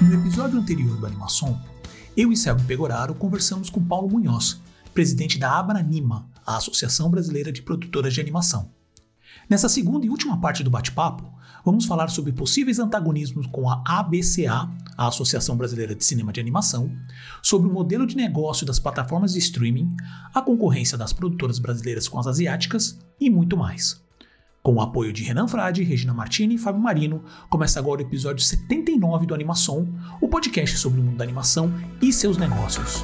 [0.00, 1.60] No episódio anterior do Animação,
[2.16, 4.58] eu e Selby Pegoraro conversamos com Paulo Munhoz,
[4.94, 8.70] presidente da Abranima, a Associação Brasileira de Produtoras de Animação.
[9.48, 11.30] Nessa segunda e última parte do bate-papo,
[11.62, 16.90] vamos falar sobre possíveis antagonismos com a ABCA, a Associação Brasileira de Cinema de Animação,
[17.42, 19.94] sobre o modelo de negócio das plataformas de streaming,
[20.32, 24.00] a concorrência das produtoras brasileiras com as asiáticas e muito mais.
[24.62, 28.44] Com o apoio de Renan Frade, Regina Martini e Fábio Marino, começa agora o episódio
[28.44, 29.88] 79 do Animação,
[30.20, 33.02] o podcast sobre o mundo da animação e seus negócios.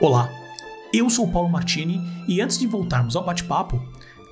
[0.00, 0.30] Olá,
[0.92, 3.82] eu sou Paulo Martini e antes de voltarmos ao bate-papo,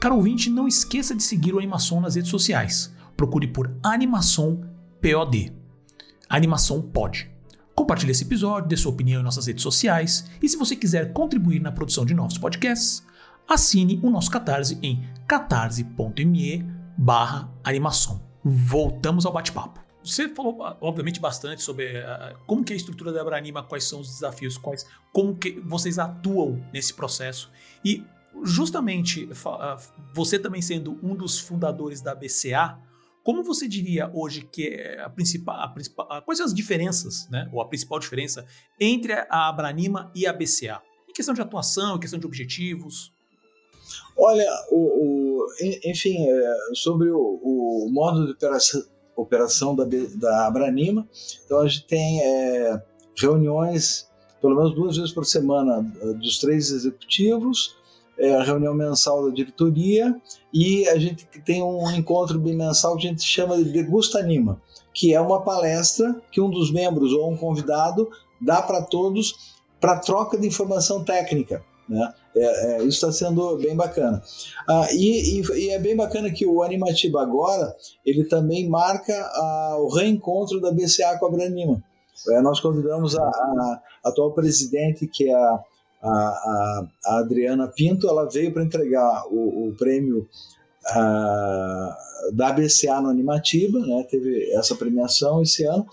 [0.01, 4.63] caro ouvinte, não esqueça de seguir o Animação nas redes sociais procure por Animação
[5.01, 5.53] POD.
[6.29, 7.31] Animação Pod.
[7.75, 11.61] Compartilhe esse episódio, dê sua opinião em nossas redes sociais e se você quiser contribuir
[11.61, 13.05] na produção de novos podcasts,
[13.49, 16.65] assine o nosso Catarse em catarse.me
[16.97, 18.23] barra animação.
[18.45, 19.81] Voltamos ao bate-papo.
[20.05, 24.01] Você falou, obviamente, bastante sobre uh, como que é a estrutura da Abranima, quais são
[24.01, 27.51] os desafios, quais, como que vocês atuam nesse processo.
[27.85, 28.05] E
[28.43, 29.81] justamente uh,
[30.13, 32.79] você também sendo um dos fundadores da BCA,
[33.23, 37.49] como você diria hoje que é a principal, a principal quais são as diferenças, né,
[37.53, 38.45] ou a principal diferença
[38.81, 40.81] entre a Abranima e a BCA?
[41.09, 43.13] Em questão de atuação, em questão de objetivos?
[44.17, 45.47] Olha, o, o
[45.85, 48.83] enfim, é, sobre o, o, modo de operação,
[49.17, 49.85] operação da,
[50.15, 51.07] da Abranima,
[51.45, 52.83] então a gente tem é,
[53.17, 54.11] reuniões
[54.43, 55.83] pelo menos duas vezes por semana
[56.19, 57.77] dos três executivos,
[58.23, 60.15] é, a reunião mensal da diretoria
[60.55, 64.63] e a gente tem um encontro bimensal que a gente chama de Degusta Anima,
[64.95, 68.09] que é uma palestra que um dos membros ou um convidado
[68.41, 71.65] dá para todos para troca de informação técnica.
[71.89, 72.15] Né?
[72.37, 74.23] É, é, isso está sendo bem bacana.
[74.69, 77.75] Ah, e, e, e, é bem bacana que o Animatiba agora
[78.07, 81.83] ele também marca a, o reencontro da BCA com a Branima.
[82.31, 85.61] É, nós convidamos a, a, a atual presidente, que é a
[86.03, 90.29] a, a, Adriana Pinto, ela veio para entregar o, o prêmio
[90.87, 91.97] a,
[92.33, 94.07] da ABCA no Animativa, né?
[94.09, 95.87] teve essa premiação esse ano,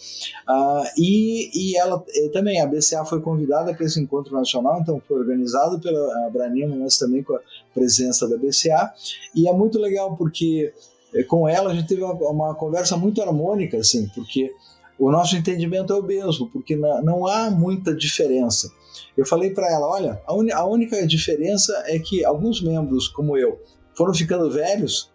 [0.98, 5.20] e, e ela e também, a ABCA foi convidada para esse encontro nacional, então foi
[5.20, 7.42] organizado pela Branima, mas também com a
[7.74, 8.94] presença da ABCA,
[9.36, 10.74] e é muito legal porque
[11.14, 14.52] eh, com ela a gente teve uma, uma conversa muito harmônica, assim, porque
[15.00, 18.70] o nosso entendimento é o mesmo, porque não, não há muita diferença.
[19.16, 23.38] Eu falei para ela: olha, a, un, a única diferença é que alguns membros, como
[23.38, 23.60] eu,
[23.96, 25.10] foram ficando velhos,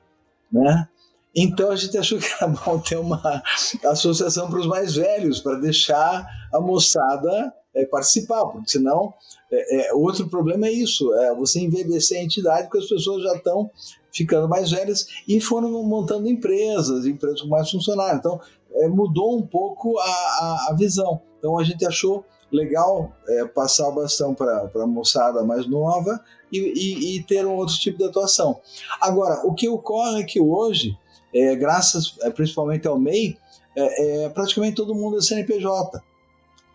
[0.50, 0.88] né?
[1.36, 3.42] Então a gente achou que era bom ter uma
[3.86, 9.12] associação para os mais velhos, para deixar a moçada é, participar, porque senão
[9.50, 13.34] é, é, outro problema é isso, é você envelhecer a entidade porque as pessoas já
[13.34, 13.70] estão
[14.12, 18.20] ficando mais velhas e foram montando empresas, empresas com mais funcionários.
[18.20, 18.40] Então
[18.76, 21.20] é, mudou um pouco a, a, a, visão.
[21.38, 26.20] Então a gente achou legal é, passar o bastão para a moçada mais nova
[26.52, 28.60] e, e, e, ter um outro tipo de atuação.
[29.00, 30.96] Agora, o que ocorre é que hoje,
[31.34, 33.36] é, graças é, principalmente ao MEI,
[33.76, 36.00] é, é, praticamente todo mundo é CNPJ.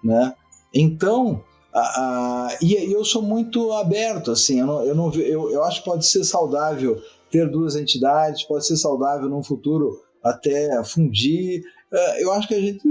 [0.04, 0.34] Né?
[0.74, 1.42] Então,
[1.74, 5.80] a, e, e, eu sou muito aberto, assim, eu, não, eu, não, eu, eu acho
[5.80, 7.02] que pode ser saudável
[7.32, 11.64] ter duas entidades, pode ser saudável num futuro até fundir.
[11.92, 12.82] É, eu acho que a gente,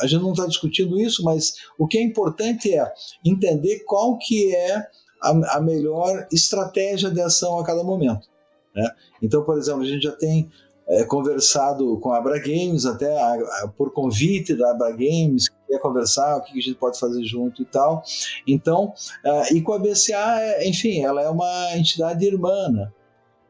[0.00, 2.92] a gente não está discutindo isso, mas o que é importante é
[3.24, 4.86] entender qual que é
[5.22, 8.28] a, a melhor estratégia de ação a cada momento.
[8.74, 8.90] Né?
[9.22, 10.50] Então, por exemplo, a gente já tem
[10.88, 15.78] é, conversado com a Abra Games, até a, a, por convite da Abra Games, quer
[15.78, 18.02] conversar, o que a gente pode fazer junto e tal.
[18.46, 18.92] Então,
[19.24, 22.90] uh, e com a BCA, é, enfim, ela é uma entidade irmã, né?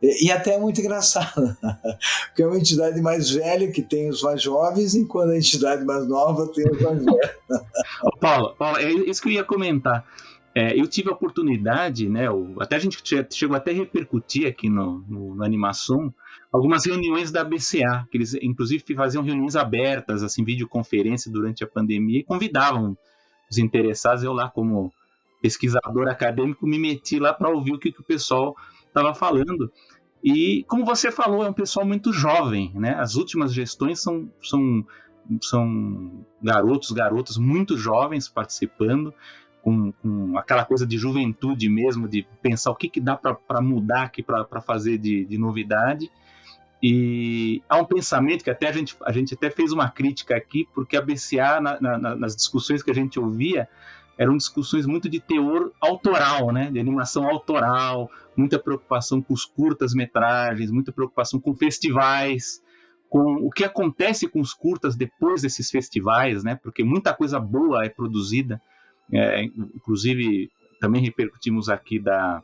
[0.02, 1.56] E, até é muito engraçado,
[2.26, 6.08] porque é uma entidade mais velha que tem os mais jovens, enquanto a entidade mais
[6.08, 7.30] nova tem os mais velhos.
[8.20, 10.04] Paulo, Paulo, é isso que eu ia comentar.
[10.54, 12.26] É, eu tive a oportunidade, né?
[12.60, 13.00] até a gente
[13.30, 16.12] chegou até a repercutir aqui no, no, no, Animação
[16.52, 22.20] algumas reuniões da BCA, que eles inclusive faziam reuniões abertas, assim, videoconferência durante a pandemia
[22.20, 22.98] e convidavam
[23.50, 24.22] os interessados.
[24.22, 24.92] Eu lá, como
[25.40, 28.54] pesquisador acadêmico, me meti lá para ouvir o que, que o pessoal
[28.86, 29.72] estava falando.
[30.22, 32.94] E, como você falou, é um pessoal muito jovem, né?
[32.94, 34.86] As últimas gestões são, são,
[35.40, 39.12] são garotos, garotas muito jovens participando,
[39.62, 44.02] com, com aquela coisa de juventude mesmo, de pensar o que, que dá para mudar
[44.02, 46.10] aqui, para fazer de, de novidade.
[46.82, 50.68] E há um pensamento que até a gente, a gente até fez uma crítica aqui,
[50.74, 53.68] porque a BCA, na, na, nas discussões que a gente ouvia,
[54.18, 56.70] eram discussões muito de teor autoral, né?
[56.70, 62.62] De animação autoral, muita preocupação com os curtas-metragens, muita preocupação com festivais,
[63.08, 66.58] com o que acontece com os curtas depois desses festivais, né?
[66.62, 68.60] Porque muita coisa boa é produzida,
[69.12, 70.50] é, inclusive
[70.80, 72.42] também repercutimos aqui da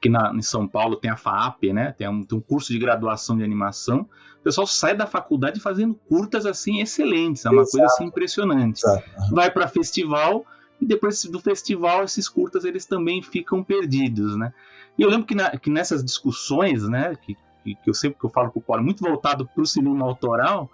[0.00, 1.92] que na, em São Paulo tem a FAAP, né?
[1.92, 4.08] Tem um, tem um curso de graduação de animação.
[4.40, 7.78] O pessoal sai da faculdade fazendo curtas assim excelentes, é uma Exato.
[7.78, 8.78] coisa assim impressionante.
[8.78, 9.34] Exato.
[9.34, 10.44] Vai para festival
[10.80, 14.52] e depois do festival esses curtas eles também ficam perdidos, né?
[14.98, 18.30] E eu lembro que, na, que nessas discussões, né, que, que, eu sempre que eu
[18.30, 20.70] falo com o Paulo, muito voltado para o cinema autoral,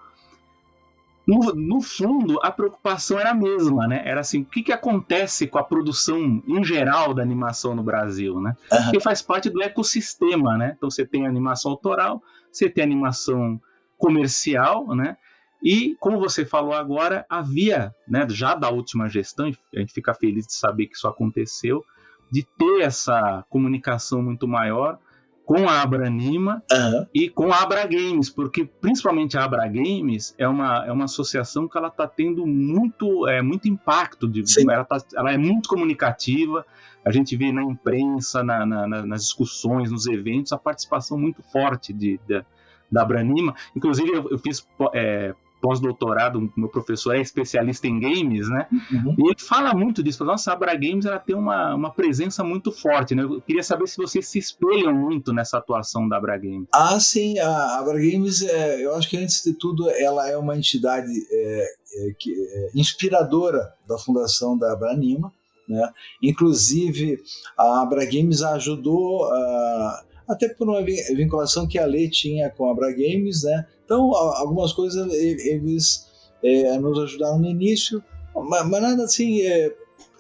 [1.27, 4.03] no, no, fundo, a preocupação era a mesma, né?
[4.05, 8.41] Era assim, o que, que acontece com a produção em geral da animação no Brasil,
[8.41, 8.57] né?
[8.73, 8.91] Uhum.
[8.91, 10.75] Que faz parte do ecossistema, né?
[10.77, 12.21] Então você tem animação autoral,
[12.51, 13.61] você tem animação
[13.97, 15.17] comercial, né?
[15.63, 20.47] E, como você falou agora, havia, né, já da última gestão, a gente fica feliz
[20.47, 21.85] de saber que isso aconteceu,
[22.31, 24.99] de ter essa comunicação muito maior,
[25.45, 27.07] com a Abranima uhum.
[27.13, 31.69] e com a Abra Games, porque principalmente a Abra Games é uma, é uma associação
[31.69, 36.65] que ela está tendo muito, é, muito impacto, de, ela, tá, ela é muito comunicativa,
[37.05, 41.93] a gente vê na imprensa, na, na, nas discussões, nos eventos, a participação muito forte
[41.93, 42.45] de, de
[42.91, 43.55] da Abranima.
[43.75, 48.67] Inclusive, eu, eu fiz é, pós-doutorado, meu professor é especialista em games, né?
[48.91, 49.15] Uhum.
[49.17, 50.25] E ele fala muito disso.
[50.25, 53.23] Nossa, a Abra Games ela tem uma, uma presença muito forte, né?
[53.23, 56.67] Eu queria saber se vocês se espelham muito nessa atuação da Abra Games.
[56.75, 57.39] Ah, sim.
[57.39, 61.67] A Abra Games, é, eu acho que antes de tudo, ela é uma entidade é,
[61.95, 65.33] é, que, é, inspiradora da fundação da Abranima,
[65.69, 65.89] né?
[66.21, 67.23] Inclusive,
[67.57, 72.73] a Abra Games ajudou a até por uma vinculação que a lei tinha com a
[72.73, 73.67] Abra Games, né?
[73.85, 76.07] Então, algumas coisas eles
[76.43, 78.03] é, nos ajudaram no início,
[78.35, 79.67] mas, mas nada assim, é,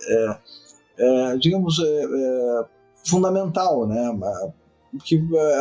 [0.08, 0.38] é,
[0.98, 2.64] é digamos, é, é,
[3.04, 4.12] fundamental, né?
[5.04, 5.16] Que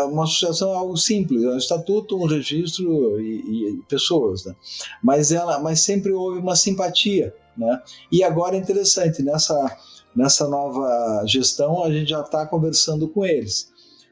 [0.10, 4.54] uma associação é algo simples, é um estatuto, um registro e, e pessoas, né?
[5.02, 7.82] Mas ela, mas sempre houve uma simpatia, né?
[8.12, 9.78] E agora é interessante nessa
[10.16, 13.71] nessa nova gestão a gente já está conversando com eles.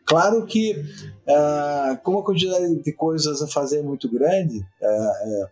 [0.09, 5.49] Claro que, uh, como a quantidade de coisas a fazer é muito grande, uh, uh,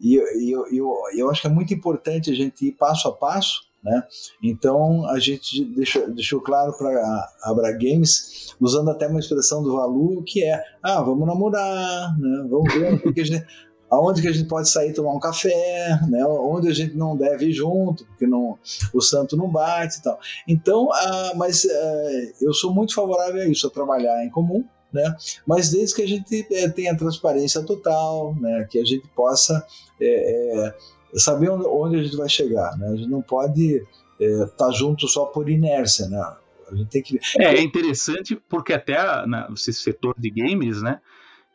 [0.00, 3.66] e eu, eu, eu acho que é muito importante a gente ir passo a passo,
[3.82, 4.04] né?
[4.40, 9.74] Então a gente deixou, deixou claro para a Abra Games, usando até uma expressão do
[9.74, 12.46] Valu, que é: ah, vamos namorar, né?
[12.48, 13.46] vamos ver o que a gente
[13.90, 16.24] aonde que a gente pode sair tomar um café, né?
[16.24, 18.58] onde a gente não deve ir junto, porque não,
[18.92, 20.18] o santo não bate e tal.
[20.46, 25.14] Então, ah, mas ah, eu sou muito favorável a isso, a trabalhar em comum, né?
[25.46, 28.66] mas desde que a gente é, tenha transparência total, né?
[28.70, 29.64] que a gente possa
[30.00, 30.74] é, é,
[31.14, 32.76] saber onde, a gente vai chegar.
[32.76, 32.88] Né?
[32.88, 33.82] A gente não pode
[34.20, 36.20] estar tá junto só por inércia, né?
[36.70, 37.18] A gente tem que...
[37.38, 38.94] É, é interessante porque até
[39.26, 41.00] na, esse setor de games, né?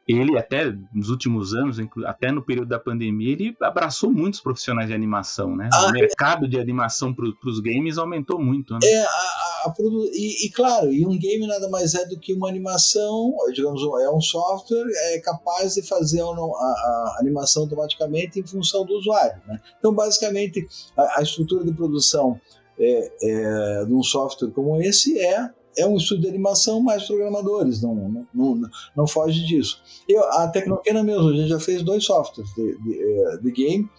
[0.08, 4.94] Ele até nos últimos anos, até no período da pandemia, ele abraçou muitos profissionais de
[4.94, 5.70] animação, né?
[5.72, 6.50] Ah, o mercado é.
[6.50, 8.80] de animação para os games aumentou muito, né?
[8.84, 9.74] É, a, a,
[10.12, 14.10] e, e, claro, e um game nada mais é do que uma animação, digamos, é
[14.10, 19.62] um software é capaz de fazer a, a, animação automaticamente em função do usuário, né?
[19.80, 20.68] Então, basicamente,
[20.98, 22.40] a, estrutura de produção
[22.78, 27.82] é, é, de um software como esse é é um estúdio de animação mais programadores,
[27.82, 29.82] não, não, não, não foge disso.
[30.08, 33.90] Eu, a Tecnoquena mesmo, a gente já fez dois softwares de, de, é, de game.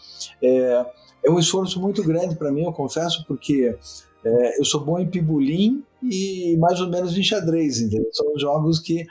[0.42, 0.86] É,
[1.24, 3.76] é, um esforço muito grande para mim, eu confesso, porque
[4.24, 8.08] é, eu sou bom em pibulim e mais ou menos em xadrez, entendeu?
[8.12, 9.06] São jogos que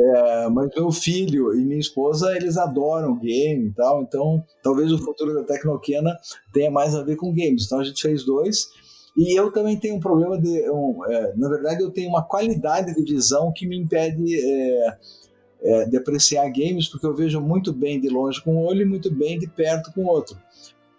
[0.00, 4.98] é, mas meu filho e minha esposa, eles adoram game e tal, então talvez o
[4.98, 6.16] futuro da Tecnoquena
[6.52, 7.66] tenha mais a ver com games.
[7.66, 8.68] Então a gente fez dois
[9.18, 10.70] e eu também tenho um problema de.
[10.70, 14.96] Um, é, na verdade, eu tenho uma qualidade de visão que me impede é,
[15.60, 18.84] é, de apreciar games, porque eu vejo muito bem de longe com um olho e
[18.84, 20.38] muito bem de perto com o outro.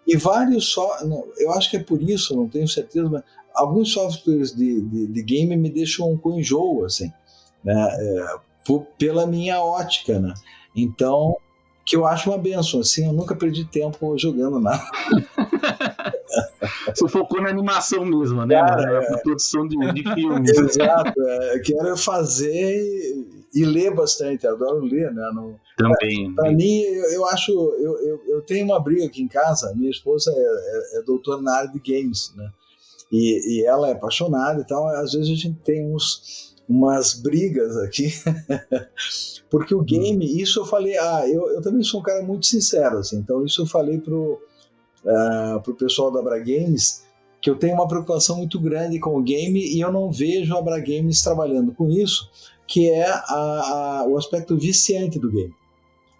[0.06, 0.98] E vários só.
[1.38, 3.22] Eu acho que é por isso, não tenho certeza, mas
[3.54, 7.10] alguns softwares de, de, de game me deixam com enjoo, assim,
[7.64, 7.88] né?
[7.98, 8.36] É,
[8.66, 10.34] por, pela minha ótica, né?
[10.76, 11.38] Então,
[11.84, 14.84] que eu acho uma benção, assim, eu nunca perdi tempo jogando nada.
[16.94, 18.54] Você focou na animação mesmo, né?
[18.54, 19.16] Cara, é.
[19.18, 20.50] produção de, de filmes.
[20.50, 21.20] Exato.
[21.20, 25.30] É, quero fazer e ler bastante, adoro ler, né?
[25.34, 26.32] No, Também.
[26.34, 29.74] Para mim, eu, eu acho, eu, eu, eu, tenho uma briga aqui em casa.
[29.74, 32.50] Minha esposa é, é, é doutora na área de games, né?
[33.10, 34.86] E, e ela é apaixonada e tal.
[34.88, 38.12] Às vezes a gente tem uns umas brigas aqui,
[39.50, 42.98] porque o game, isso eu falei, ah, eu, eu também sou um cara muito sincero,
[42.98, 44.40] assim, então isso eu falei pro,
[45.04, 47.04] uh, pro pessoal da Abra Games,
[47.42, 50.60] que eu tenho uma preocupação muito grande com o game e eu não vejo a
[50.60, 52.30] Abra Games trabalhando com isso,
[52.68, 55.52] que é a, a, o aspecto viciante do game.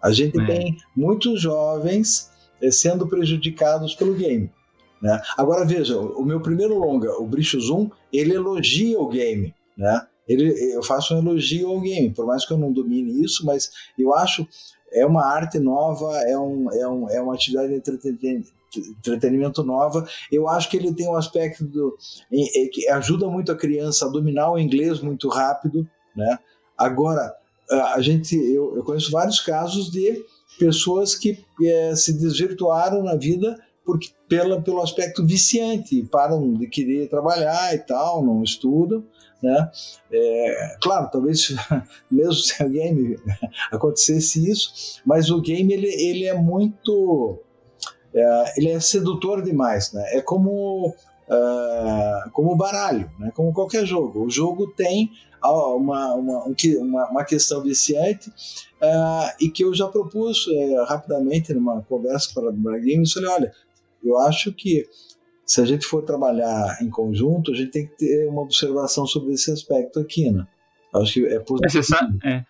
[0.03, 0.45] A gente é.
[0.45, 2.29] tem muitos jovens
[2.61, 4.51] eh, sendo prejudicados pelo game.
[5.01, 5.21] Né?
[5.37, 9.53] Agora veja, o meu primeiro longa, o Bricho Zoom, ele elogia o game.
[9.77, 10.07] Né?
[10.27, 13.71] Ele, eu faço um elogio ao game, por mais que eu não domine isso, mas
[13.97, 14.47] eu acho
[14.93, 20.05] é uma arte nova, é, um, é, um, é uma atividade de entretenimento, nova.
[20.31, 21.97] Eu acho que ele tem um aspecto do,
[22.73, 26.37] que ajuda muito a criança a dominar o inglês muito rápido, né?
[26.77, 27.33] Agora
[27.69, 30.25] a gente, eu, eu conheço vários casos de
[30.59, 37.09] pessoas que é, se desvirtuaram na vida porque pela, pelo aspecto viciante, param de querer
[37.09, 39.03] trabalhar e tal, não estudam,
[39.41, 39.71] né?
[40.11, 41.55] É, claro, talvez
[42.09, 43.19] mesmo sem o game
[43.71, 47.39] acontecesse isso, mas o game ele, ele é muito
[48.13, 50.03] é, ele é sedutor demais, né?
[50.17, 53.31] É como uh, como baralho, né?
[53.35, 54.25] Como qualquer jogo.
[54.25, 55.11] O jogo tem
[55.43, 61.81] uma, uma, uma, uma questão viciante uh, e que eu já propus uh, rapidamente numa
[61.83, 63.13] conversa para o Games.
[63.13, 63.53] Falei, olha,
[64.03, 64.85] eu acho que
[65.51, 69.33] se a gente for trabalhar em conjunto, a gente tem que ter uma observação sobre
[69.33, 70.47] esse aspecto aqui, né?
[70.95, 71.69] Acho que é positivo.
[71.69, 72.45] Você sabe, é,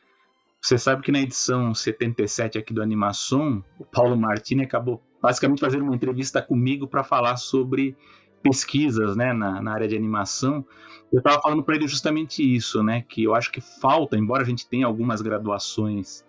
[0.62, 5.84] você sabe que na edição 77 aqui do Animação, o Paulo Martini acabou basicamente fazendo
[5.84, 7.98] uma entrevista comigo para falar sobre
[8.44, 10.64] pesquisas né, na, na área de animação.
[11.12, 13.04] Eu estava falando para ele justamente isso, né?
[13.10, 16.24] Que eu acho que falta, embora a gente tenha algumas graduações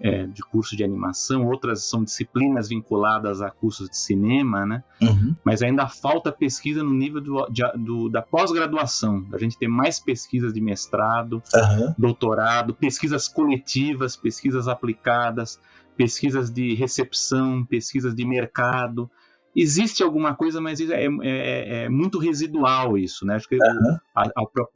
[0.00, 4.82] é, de curso de animação, outras são disciplinas vinculadas a cursos de cinema, né?
[5.00, 5.36] Uhum.
[5.44, 10.00] Mas ainda falta pesquisa no nível do, de, do, da pós-graduação, a gente ter mais
[10.00, 11.94] pesquisas de mestrado, uhum.
[11.96, 15.60] doutorado, pesquisas coletivas, pesquisas aplicadas,
[15.96, 19.10] pesquisas de recepção, pesquisas de mercado.
[19.54, 23.36] Existe alguma coisa, mas é, é, é muito residual isso, né?
[23.36, 23.98] Acho que uhum.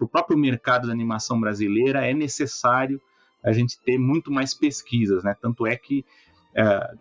[0.01, 3.01] o próprio mercado da animação brasileira é necessário
[3.47, 5.35] a gente ter muito mais pesquisas, né?
[5.41, 6.05] Tanto é que
[6.53, 6.97] é,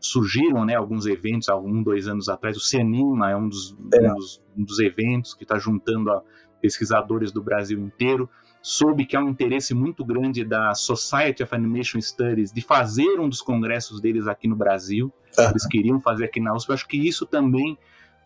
[0.00, 2.56] surgiram né, alguns eventos há um, dois anos atrás.
[2.56, 4.10] O Cianima é um dos, é.
[4.10, 6.08] Um, dos um dos, eventos que está juntando
[6.60, 8.30] pesquisadores do Brasil inteiro.
[8.62, 13.28] Soube que há um interesse muito grande da Society of Animation Studies de fazer um
[13.28, 15.12] dos congressos deles aqui no Brasil.
[15.36, 15.50] Uhum.
[15.50, 16.68] Eles queriam fazer aqui na USP.
[16.68, 17.76] Eu acho que isso também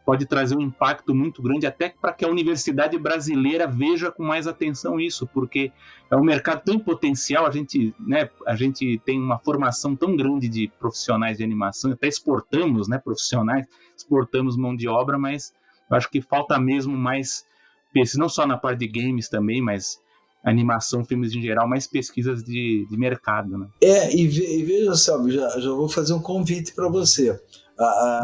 [0.07, 4.47] pode trazer um impacto muito grande até para que a universidade brasileira veja com mais
[4.47, 5.73] atenção isso, porque
[6.09, 10.49] é um mercado tão potencial, a gente, né, a gente tem uma formação tão grande
[10.49, 15.53] de profissionais de animação, até exportamos, né, profissionais, exportamos mão de obra, mas
[15.91, 17.45] acho que falta mesmo mais
[17.93, 20.01] pesquisa, não só na parte de games também, mas
[20.45, 23.67] animação, filmes em geral, mais pesquisas de, de mercado, né?
[23.83, 27.37] É, e, ve, e veja, Salve, já, já vou fazer um convite para você.
[27.79, 28.23] Ah,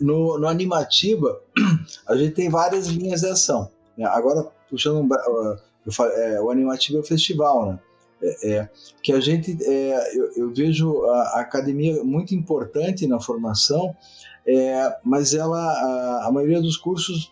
[0.00, 1.40] no, no Animativa,
[2.06, 3.70] a gente tem várias linhas de ação.
[3.96, 4.04] Né?
[4.06, 5.08] Agora, puxando
[6.16, 7.78] é, o Animativa é o festival, né?
[8.22, 8.70] É, é,
[9.02, 13.96] que a gente, é, eu, eu, vejo a, a, academia muito importante na formação,
[14.46, 17.28] é, mas ela, a, a, maioria dos cursos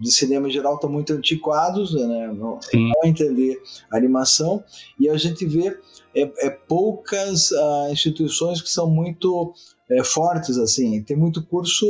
[0.00, 2.26] é, de cinema em geral estão muito antiquados, né?
[2.28, 3.60] não, não entender
[3.92, 4.64] a animação,
[4.98, 5.78] e a gente vê
[6.14, 9.54] é, poucas uh, instituições que são muito
[9.90, 11.02] é, fortes assim.
[11.02, 11.86] Tem muito curso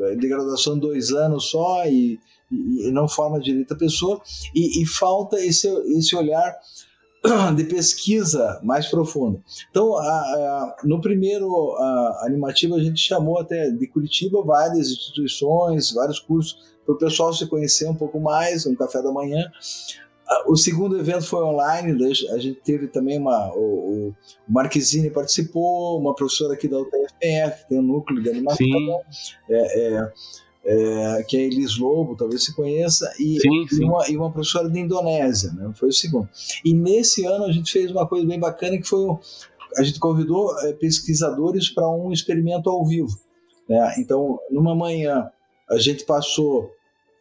[0.00, 2.18] é, de graduação dois anos só e,
[2.50, 4.20] e, e não forma direito a pessoa
[4.54, 6.54] e, e, falta esse, esse olhar
[7.56, 9.42] de pesquisa mais profundo.
[9.70, 15.92] Então, a, a, no primeiro a, animativo a gente chamou até de Curitiba várias instituições,
[15.92, 19.50] vários cursos para o pessoal se conhecer um pouco mais, um café da manhã.
[20.46, 23.52] O segundo evento foi online, a gente teve também uma.
[23.52, 24.14] O, o
[24.48, 29.00] Marquezine participou, uma professora aqui da UTFPR, tem um núcleo de animação,
[29.48, 30.12] é, é,
[30.64, 33.84] é, que é Elis Lobo, talvez se conheça, e, sim, sim.
[33.84, 35.72] uma, e uma, professora da Indonésia, né?
[35.74, 36.28] foi o segundo.
[36.64, 39.04] E nesse ano a gente fez uma coisa bem bacana que foi
[39.76, 43.16] a gente convidou é, pesquisadores para um experimento ao vivo.
[43.68, 43.94] Né?
[43.98, 45.30] Então, numa manhã,
[45.70, 46.72] a gente passou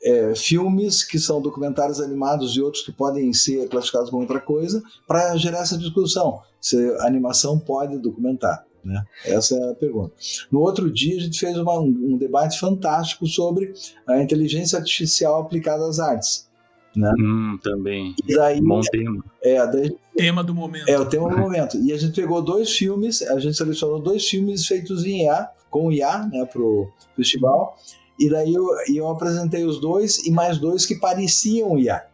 [0.04, 4.82] é, filmes que são documentários animados e outros que podem ser classificados como outra coisa,
[5.08, 8.66] para gerar essa discussão se a animação pode documentar.
[8.84, 9.04] Né?
[9.26, 10.14] Essa é a pergunta.
[10.52, 13.74] No outro dia, a gente fez uma, um debate fantástico sobre
[14.08, 16.50] a inteligência artificial aplicada às artes.
[16.96, 17.12] Né?
[17.20, 18.16] Hum, também.
[18.26, 19.24] E daí, Bom tema.
[19.44, 20.90] É, daí, tema do momento.
[20.90, 21.78] É, o tema do momento.
[21.78, 25.92] E a gente pegou dois filmes, a gente selecionou dois filmes feitos em IA, com
[25.92, 27.78] IA, né, para o festival,
[28.20, 32.06] e daí eu, eu apresentei os dois e mais dois que pareciam IA.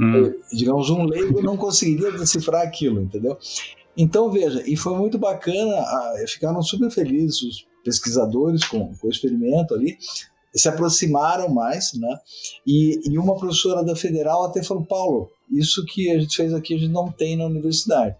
[0.00, 0.32] hum.
[0.52, 3.36] digamos, um leigo não conseguiria decifrar aquilo, entendeu?
[3.96, 5.84] Então, veja, e foi muito bacana,
[6.26, 9.98] ficaram super felizes os pesquisadores com, com o experimento ali,
[10.54, 12.18] se aproximaram mais, né?
[12.66, 16.74] E, e uma professora da federal até falou: Paulo, isso que a gente fez aqui
[16.74, 18.16] a gente não tem na universidade.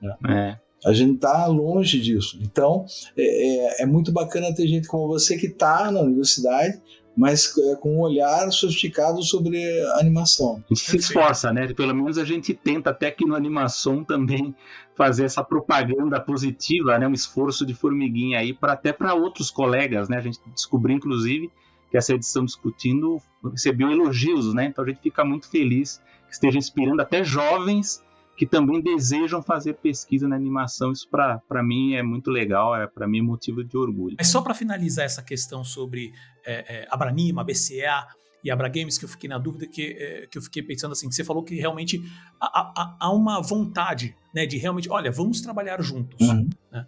[0.00, 0.16] Né?
[0.28, 0.58] É.
[0.84, 2.38] A gente está longe disso.
[2.42, 2.84] Então,
[3.16, 6.80] é, é, é, muito bacana ter gente como você que está na universidade,
[7.16, 9.60] mas é, com um olhar sofisticado sobre
[9.98, 10.62] animação.
[10.70, 11.72] A gente se esforça, né?
[11.72, 14.54] Pelo menos a gente tenta até que no animação também
[14.96, 17.06] fazer essa propaganda positiva, né?
[17.06, 20.16] Um esforço de formiguinha aí para até para outros colegas, né?
[20.16, 21.50] A gente descobriu inclusive
[21.90, 23.20] que essa edição discutindo
[23.50, 24.64] recebeu elogios, né?
[24.64, 28.02] Então a gente fica muito feliz que esteja inspirando até jovens
[28.36, 30.92] que também desejam fazer pesquisa na animação.
[30.92, 34.16] Isso para mim é muito legal, é para mim é motivo de orgulho.
[34.18, 36.12] Mas só para finalizar essa questão sobre
[36.44, 38.06] é, é, Abranima, BCA
[38.42, 41.08] e Abra Games, que eu fiquei na dúvida, que, é, que eu fiquei pensando assim,
[41.08, 42.02] que você falou que realmente
[42.40, 46.48] há, há, há uma vontade, né, de realmente, olha, vamos trabalhar juntos, uhum.
[46.70, 46.86] né?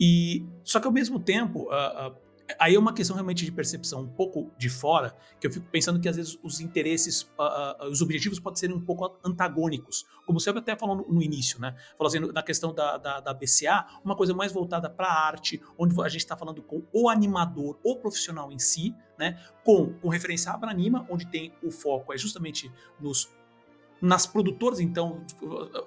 [0.00, 2.16] E só que ao mesmo tempo, uh, uh,
[2.58, 5.98] Aí é uma questão realmente de percepção um pouco de fora, que eu fico pensando
[5.98, 10.04] que às vezes os interesses, uh, uh, os objetivos podem ser um pouco antagônicos.
[10.26, 11.74] Como você até falou no, no início, né?
[11.96, 15.60] Falou assim, na questão da, da, da BCA, uma coisa mais voltada para a arte,
[15.78, 19.40] onde a gente está falando com o animador, o profissional em si, né?
[19.64, 22.70] Com, com referência à Abranima, onde tem o foco é justamente
[23.00, 23.32] nos
[24.02, 25.24] nas produtoras, então,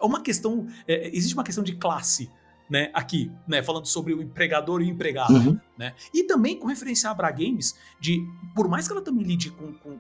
[0.02, 2.32] é uma questão, é, existe uma questão de classe,
[2.68, 5.60] né, aqui, né, falando sobre o empregador e o empregado, uhum.
[5.78, 9.52] Né, e também com referência a Abra Games, de, por mais que ela também lide
[9.52, 10.00] com, com,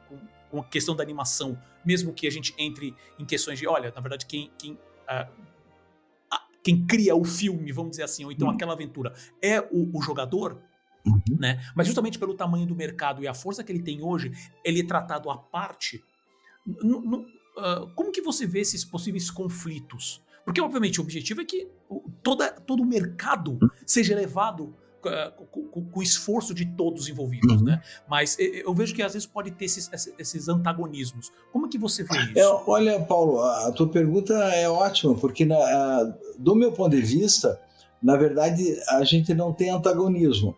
[0.50, 4.02] com, a questão da animação, mesmo que a gente entre em questões de, olha, na
[4.02, 8.54] verdade, quem, quem, uh, quem cria o filme, vamos dizer assim, ou então uhum.
[8.54, 10.62] aquela aventura, é o, o jogador,
[11.06, 11.22] uhum.
[11.40, 14.32] né, mas justamente pelo tamanho do mercado e a força que ele tem hoje,
[14.64, 16.04] ele é tratado à parte,
[16.68, 21.68] uh, como que você vê esses possíveis conflitos, porque, obviamente, o objetivo é que
[22.24, 27.64] toda, todo o mercado seja levado com, com, o esforço de todos os envolvidos, uhum.
[27.64, 27.82] né?
[28.10, 31.32] Mas eu vejo que às vezes pode ter esses, esses antagonismos.
[31.52, 32.40] Como é que você vê isso?
[32.40, 37.60] É, olha, Paulo, a tua pergunta é ótima, porque na, do meu ponto de vista,
[38.02, 40.56] na verdade, a gente não tem antagonismo.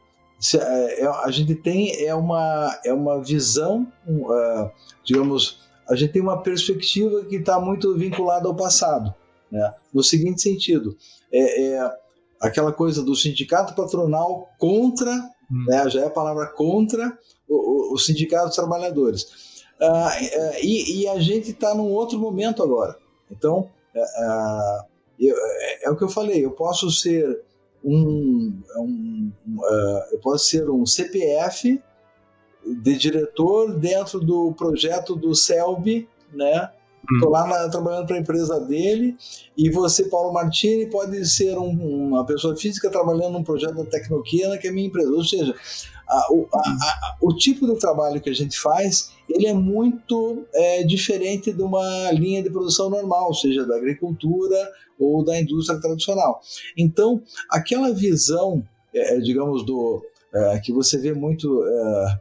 [0.55, 4.71] É, é, a gente tem é uma, é uma visão, uh,
[5.03, 5.59] digamos,
[5.89, 9.13] a gente tem uma perspectiva que está muito vinculada ao passado.
[9.51, 9.73] Né?
[9.93, 10.95] No seguinte sentido,
[11.31, 11.91] é, é
[12.39, 15.12] aquela coisa do sindicato patronal contra,
[15.52, 15.65] hum.
[15.67, 19.49] né, já é a palavra contra o, o, o sindicato dos trabalhadores.
[19.82, 22.97] Ah, é, e, e, a gente está num outro momento agora.
[23.32, 24.86] Então, é, é,
[25.21, 27.43] é, é, o que eu falei, eu posso ser
[27.84, 31.82] um, um uh, eu posso ser um CPF
[32.65, 36.69] de diretor dentro do projeto do CELB, né?
[37.13, 37.31] Estou hum.
[37.31, 39.15] lá na, trabalhando para a empresa dele
[39.57, 44.57] e você, Paulo Martini, pode ser um, uma pessoa física trabalhando num projeto da Tecnoquina,
[44.57, 45.11] que é a minha empresa.
[45.11, 45.55] Ou seja,
[46.07, 50.45] a, o, a, a, o, tipo de trabalho que a gente faz, ele é muito
[50.53, 54.57] é, diferente de uma linha de produção normal, seja da agricultura
[54.99, 56.41] ou da indústria tradicional.
[56.77, 62.19] Então, aquela visão, é, digamos, do é, que você vê muito é,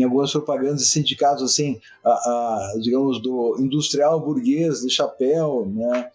[0.00, 6.10] em algumas propagandas de sindicatos assim, a, a, digamos do industrial burguês de chapéu, né,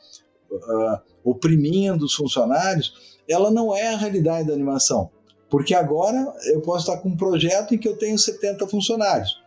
[0.52, 5.10] a, oprimindo os funcionários, ela não é a realidade da animação,
[5.50, 9.42] porque agora eu posso estar com um projeto em que eu tenho 70 funcionários.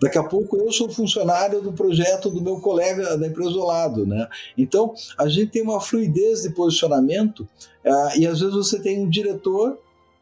[0.00, 4.06] Daqui a pouco eu sou funcionário do projeto do meu colega da empresa do lado,
[4.06, 4.26] né?
[4.56, 7.40] Então a gente tem uma fluidez de posicionamento
[7.84, 9.78] uh, e às vezes você tem um diretor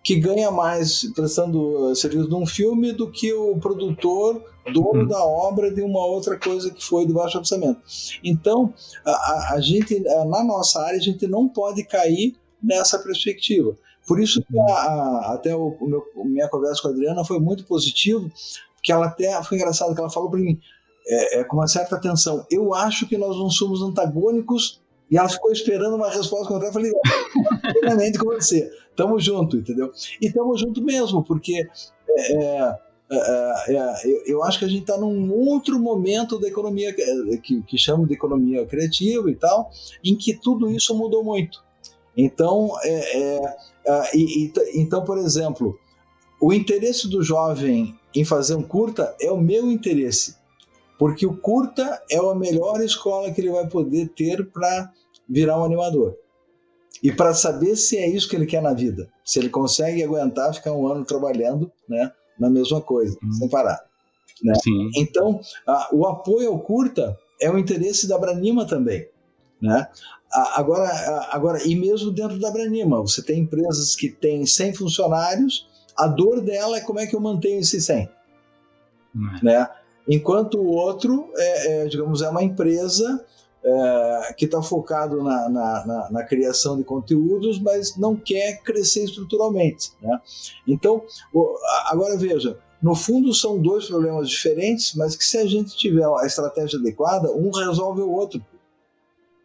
[0.09, 4.42] que ganha mais prestando serviço de um filme do que o produtor,
[4.73, 5.07] dono uhum.
[5.07, 7.79] da obra de uma outra coisa que foi de baixo orçamento.
[8.25, 8.73] Então,
[9.05, 13.77] a, a, gente, na nossa área, a gente não pode cair nessa perspectiva.
[14.07, 17.38] Por isso que a, a, até o, o meu, minha conversa com a Adriana foi
[17.38, 18.33] muito positivo,
[18.77, 20.59] porque ela até foi engraçado que ela falou para mim
[21.07, 22.47] é, é, com uma certa atenção.
[22.51, 26.68] Eu acho que nós não somos antagônicos e ela ficou esperando uma resposta contrária.
[26.68, 26.92] Eu falei,
[27.81, 28.71] plenamente com você.
[28.94, 29.92] Tamo junto, entendeu?
[30.21, 31.66] E tamo junto mesmo, porque
[32.09, 32.75] é, é,
[33.11, 37.62] é, é eu acho que a gente está num outro momento da economia, é, que,
[37.62, 39.71] que chamo de economia criativa e tal,
[40.05, 41.64] em que tudo isso mudou muito.
[42.16, 43.57] Então, é,
[44.12, 45.79] e, e, então por exemplo,
[46.40, 50.38] o interesse do jovem em fazer um curta é o meu interesse.
[50.98, 54.92] Porque o curta é a melhor escola que ele vai poder ter para
[55.28, 56.16] virar um animador.
[57.02, 60.52] E para saber se é isso que ele quer na vida, se ele consegue aguentar
[60.52, 63.32] ficar um ano trabalhando né, na mesma coisa, hum.
[63.32, 63.80] sem parar.
[64.42, 64.52] Né?
[64.96, 69.08] Então, a, o apoio ao curta é o interesse da Branima também.
[69.61, 69.87] Né?
[70.30, 70.88] Agora,
[71.30, 76.40] agora, e mesmo dentro da Branima, você tem empresas que têm 100 funcionários, a dor
[76.40, 78.08] dela é como é que eu mantenho esses 100.
[79.14, 79.38] Hum.
[79.42, 79.68] Né?
[80.09, 83.25] Enquanto o outro, é, é, digamos, é uma empresa
[83.62, 89.05] é, que está focado na, na, na, na, criação de conteúdos, mas não quer crescer
[89.05, 89.92] estruturalmente.
[90.01, 90.18] Né?
[90.66, 91.03] Então,
[91.87, 96.25] agora veja, no fundo são dois problemas diferentes, mas que se a gente tiver a
[96.25, 98.44] estratégia adequada, um resolve o outro.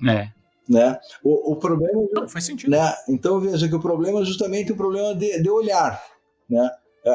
[0.07, 0.29] É.
[0.69, 0.97] Né?
[1.23, 2.07] O, o problema.
[2.13, 2.71] Não, faz sentido.
[2.71, 2.93] Né?
[3.09, 6.01] Então veja que o problema é justamente o problema de, de olhar.
[6.49, 6.69] Né?
[7.05, 7.13] É,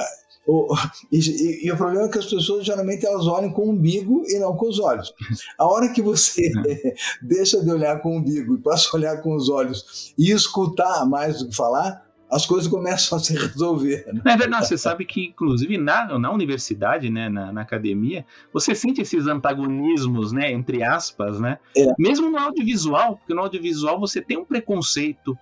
[0.48, 0.74] o,
[1.12, 4.38] e, e, o problema é que as pessoas geralmente elas olham com o umbigo e
[4.38, 5.12] não com os olhos.
[5.58, 6.94] A hora que você é.
[7.20, 11.04] deixa de olhar com o umbigo e passa a olhar com os olhos e escutar
[11.04, 14.06] mais do que falar, as coisas começam a se resolver.
[14.12, 14.20] Né?
[14.24, 19.00] É verdade, você sabe que, inclusive, na, na universidade, né, na, na, academia, você sente
[19.00, 21.58] esses antagonismos, né, entre aspas, né?
[21.74, 21.86] É.
[21.98, 25.36] Mesmo no audiovisual, porque no audiovisual você tem um preconceito,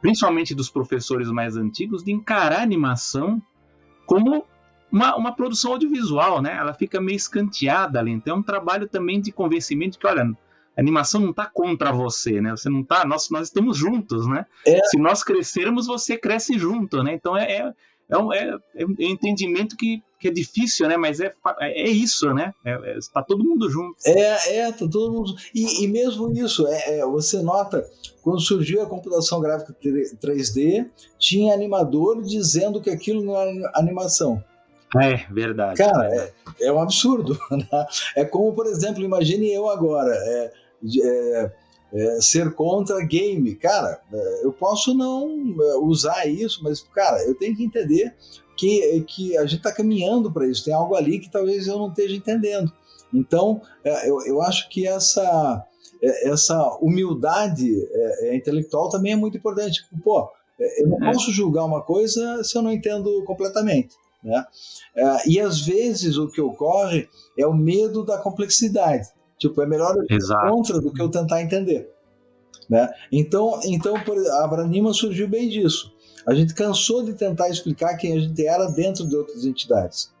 [0.00, 3.40] principalmente dos professores mais antigos, de encarar a animação
[4.06, 4.44] como
[4.90, 6.56] uma, uma produção audiovisual, né?
[6.56, 8.12] Ela fica meio escanteada ali.
[8.12, 11.92] Então é um trabalho também de convencimento de que, olha, a animação não está contra
[11.92, 12.50] você, né?
[12.50, 14.46] Você não está, nós, nós estamos juntos, né?
[14.66, 14.80] É.
[14.84, 17.12] Se nós crescermos, você cresce junto, né?
[17.14, 17.72] Então é, é,
[18.08, 20.96] é, um, é, é um entendimento que, que é difícil, né?
[20.96, 22.52] Mas é, é, é isso, né?
[22.96, 23.96] Está é, todo mundo junto.
[24.06, 25.34] É, é, tá todo mundo.
[25.54, 27.84] E, e mesmo isso, é, é, você nota
[28.22, 30.88] quando surgiu a computação gráfica 3D,
[31.18, 34.42] tinha animador dizendo que aquilo não era animação.
[34.96, 35.76] É, verdade.
[35.76, 37.38] Cara, é, é um absurdo.
[37.50, 37.86] Né?
[38.16, 40.10] É como, por exemplo, imagine eu agora.
[40.14, 40.52] É,
[41.92, 43.54] é, é, ser contra game.
[43.54, 48.14] Cara, é, eu posso não é, usar isso, mas, cara, eu tenho que entender
[48.56, 50.64] que, que a gente está caminhando para isso.
[50.64, 52.72] Tem algo ali que talvez eu não esteja entendendo.
[53.12, 55.64] Então, é, eu, eu acho que essa,
[56.02, 57.72] essa humildade
[58.32, 59.84] intelectual também é muito importante.
[60.02, 60.28] Pô,
[60.78, 63.96] eu não posso julgar uma coisa se eu não entendo completamente.
[64.22, 64.42] Né?
[65.26, 67.06] e às vezes o que ocorre
[67.38, 69.06] é o medo da complexidade.
[69.38, 70.18] Tipo, é melhor ir
[70.48, 71.90] contra do que eu tentar entender.
[72.68, 72.88] Né?
[73.12, 75.92] Então, então a Branima surgiu bem disso.
[76.26, 80.14] A gente cansou de tentar explicar quem a gente era dentro de outras entidades.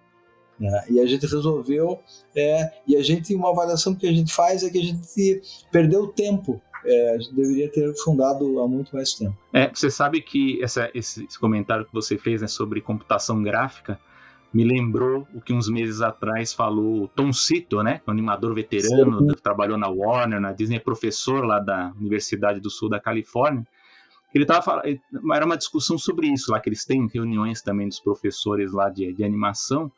[0.58, 0.84] Né?
[0.90, 2.00] E a gente resolveu,
[2.36, 6.08] é, e a gente, uma avaliação que a gente faz é que a gente perdeu
[6.08, 6.60] tempo.
[6.86, 9.36] É, a gente deveria ter fundado há muito mais tempo.
[9.54, 13.98] É, você sabe que essa, esse, esse comentário que você fez né, sobre computação gráfica,
[14.54, 19.36] me lembrou o que uns meses atrás falou Tom Cito, né, um animador veterano, Sim.
[19.42, 23.66] trabalhou na Warner, na Disney, é professor lá da Universidade do Sul da Califórnia.
[24.32, 25.00] Ele tava falando,
[25.32, 29.12] era uma discussão sobre isso lá que eles têm reuniões também dos professores lá de,
[29.12, 29.90] de animação,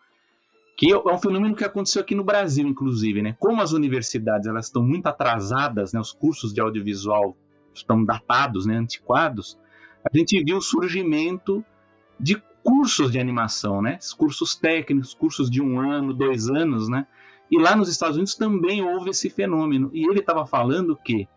[0.76, 3.34] que é um fenômeno que aconteceu aqui no Brasil, inclusive, né?
[3.38, 6.00] Como as universidades elas estão muito atrasadas, né?
[6.00, 7.34] Os cursos de audiovisual
[7.74, 8.76] estão datados, né?
[8.76, 9.58] Antiquados.
[10.04, 11.64] A gente viu o surgimento
[12.20, 13.96] de cursos de animação, né?
[14.18, 17.06] Cursos técnicos, cursos de um ano, dois anos, né?
[17.48, 19.88] E lá nos Estados Unidos também houve esse fenômeno.
[19.94, 21.28] E ele estava falando que,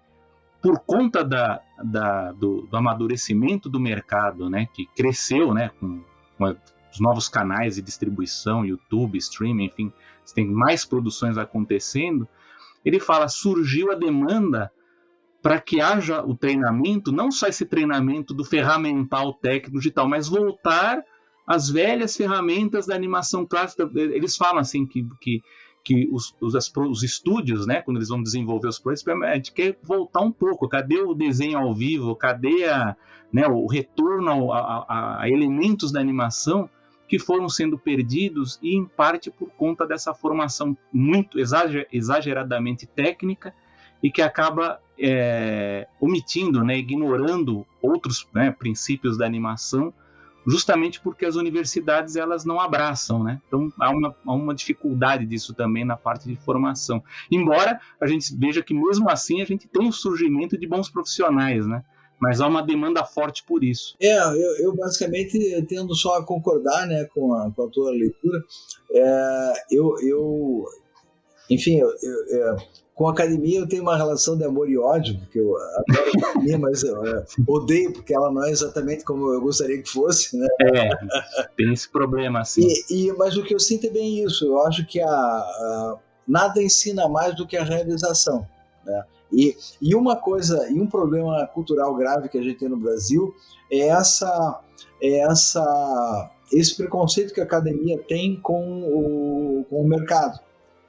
[0.60, 4.68] por conta da, da do, do, amadurecimento do mercado, né?
[4.74, 5.70] Que cresceu, né?
[5.80, 6.04] Com,
[6.36, 6.46] com
[6.92, 9.94] os novos canais de distribuição, YouTube, streaming, enfim,
[10.34, 12.28] tem mais produções acontecendo.
[12.84, 14.72] Ele fala, surgiu a demanda
[15.44, 21.04] para que haja o treinamento, não só esse treinamento do ferramental técnico digital, mas voltar
[21.50, 23.90] as velhas ferramentas da animação clássica.
[23.96, 25.42] Eles falam assim que, que,
[25.84, 29.76] que os, os, os estúdios, né, quando eles vão desenvolver os projetos, a gente quer
[29.82, 30.70] voltar um pouco.
[30.70, 32.16] Cadê o desenho ao vivo?
[32.16, 32.96] Cadê a,
[33.34, 36.70] né, o retorno a, a, a elementos da animação?
[37.08, 41.40] que foram sendo perdidos e em parte por conta dessa formação muito
[41.92, 43.52] exageradamente técnica
[44.04, 49.92] e que acaba é, omitindo, né, ignorando outros né, princípios da animação
[50.48, 53.42] justamente porque as universidades elas não abraçam, né?
[53.48, 57.04] Então há uma, há uma dificuldade disso também na parte de formação.
[57.32, 61.66] Embora a gente veja que mesmo assim a gente tem o surgimento de bons profissionais,
[61.68, 61.84] né?
[62.20, 63.96] Mas há uma demanda forte por isso.
[64.00, 68.44] É, eu, eu basicamente tendo só a concordar né, com, a, com a tua leitura.
[68.92, 70.66] É, eu, eu,
[71.50, 72.58] enfim, eu, eu,
[73.00, 76.30] com a academia eu tenho uma relação de amor e ódio, porque eu adoro a
[76.32, 80.38] academia, mas eu, eu odeio porque ela não é exatamente como eu gostaria que fosse,
[80.38, 80.46] né?
[80.64, 80.90] É,
[81.56, 82.68] tem esse problema assim.
[82.90, 85.98] E, e, mas o que eu sinto é bem isso, eu acho que a, a
[86.28, 88.46] nada ensina mais do que a realização,
[88.86, 89.02] né?
[89.32, 93.34] E, e uma coisa, e um problema cultural grave que a gente tem no Brasil
[93.72, 94.60] é essa,
[95.02, 100.38] é essa esse preconceito que a academia tem com o, com o mercado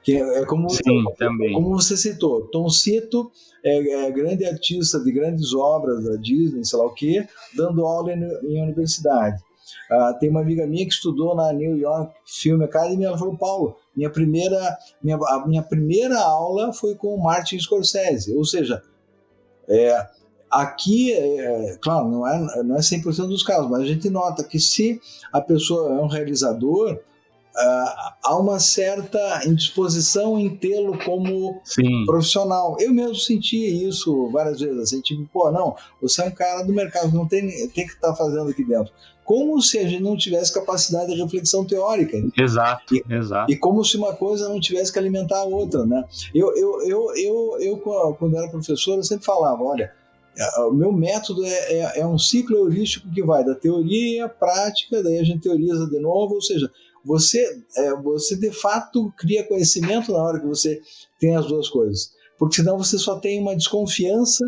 [0.03, 1.53] Que é, como, Sim, também.
[1.53, 3.31] como você citou, Tom Cito
[3.63, 8.11] é, é, grande artista de grandes obras da Disney, sei lá o quê, dando aula
[8.11, 9.41] em, em universidade.
[9.89, 13.75] Ah, tem uma amiga minha que estudou na New York Film Academy, ela falou, Paulo,
[13.95, 18.81] minha primeira, minha, a minha primeira aula foi com o Martin Scorsese, ou seja,
[19.67, 20.07] é,
[20.49, 24.59] aqui, é, claro, não é, não é 100% dos casos, mas a gente nota que
[24.59, 24.99] se
[25.31, 26.99] a pessoa é um realizador,
[27.53, 32.05] Uh, há uma certa indisposição em tê-lo como Sim.
[32.05, 32.77] profissional.
[32.79, 36.73] Eu mesmo senti isso várias vezes, assim, tipo, pô, não, você é um cara do
[36.73, 38.93] mercado, não tem, tem que estar tá fazendo aqui dentro.
[39.25, 42.17] Como se a gente não tivesse capacidade de reflexão teórica.
[42.37, 43.51] Exato, e, exato.
[43.51, 46.05] E como se uma coisa não tivesse que alimentar a outra, né?
[46.33, 47.77] Eu, eu, eu, eu, eu
[48.17, 49.91] quando era professor, eu sempre falava, olha,
[50.67, 55.03] o meu método é, é, é um ciclo heurístico que vai da teoria à prática,
[55.03, 56.71] daí a gente teoriza de novo, ou seja,
[57.03, 60.81] você, é, você de fato cria conhecimento na hora que você
[61.19, 62.13] tem as duas coisas.
[62.37, 64.43] Porque senão você só tem uma desconfiança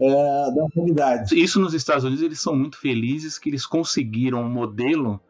[0.00, 1.40] é, da realidade.
[1.40, 5.20] Isso nos Estados Unidos eles são muito felizes que eles conseguiram um modelo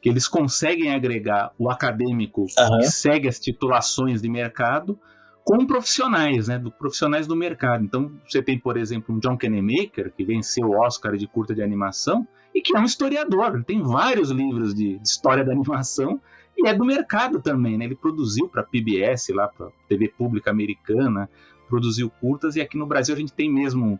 [0.00, 2.78] que eles conseguem agregar o acadêmico uhum.
[2.80, 4.98] que segue as titulações de mercado
[5.44, 7.84] com profissionais, né, do profissionais do mercado.
[7.84, 11.62] Então, você tem, por exemplo, um John Kennemaker, que venceu o Oscar de curta de
[11.62, 13.54] animação, e que é um historiador.
[13.54, 16.20] Ele tem vários livros de, de história da animação
[16.56, 17.84] e é do mercado também, né?
[17.84, 21.28] Ele produziu para PBS, lá para TV pública americana,
[21.68, 23.98] produziu curtas, e aqui no Brasil a gente tem mesmo,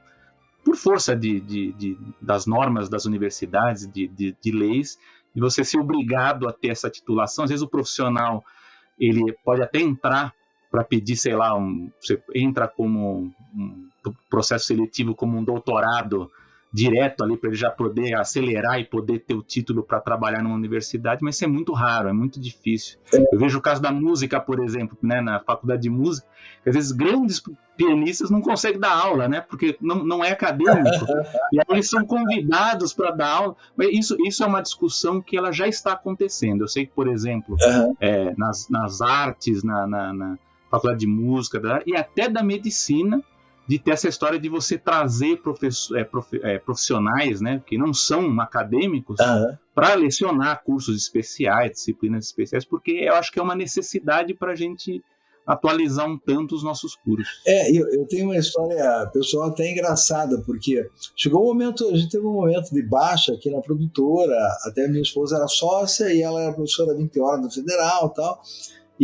[0.65, 4.99] por força de, de, de das normas das universidades, de, de, leis,
[5.35, 7.45] de você ser obrigado a ter essa titulação.
[7.45, 8.45] Às vezes o profissional
[8.97, 10.33] ele pode até entrar
[10.75, 13.89] para pedir, sei lá, um, você entra como um
[14.29, 16.29] processo seletivo como um doutorado
[16.73, 20.57] direto ali para ele já poder acelerar e poder ter o título para trabalhar numa
[20.57, 22.99] universidade, mas isso é muito raro, é muito difícil.
[23.31, 26.27] Eu vejo o caso da música, por exemplo, né, na faculdade de música,
[26.65, 27.41] que às vezes grandes
[27.77, 31.07] pianistas não conseguem dar aula, né, porque não, não é acadêmico.
[31.55, 33.57] e aí eles são convidados para dar aula.
[33.77, 36.65] Mas isso, isso é uma discussão que ela já está acontecendo.
[36.65, 37.57] Eu sei que, por exemplo,
[38.01, 40.39] é, nas, nas artes, na, na, na
[40.77, 43.23] faculdade de música e até da medicina,
[43.67, 45.41] de ter essa história de você trazer
[45.95, 49.57] é, é, profissionais, né, que não são acadêmicos, uhum.
[49.75, 54.57] para lecionar cursos especiais, disciplinas especiais, porque eu acho que é uma necessidade para a
[54.57, 55.03] gente
[55.47, 57.43] atualizar um tanto os nossos cursos.
[57.47, 62.11] É, eu, eu, tenho uma história pessoal até engraçada, porque chegou um momento, a gente
[62.11, 66.41] teve um momento de baixa aqui na produtora, até minha esposa era sócia e ela
[66.41, 68.43] era professora 20 horas da Federal e tal,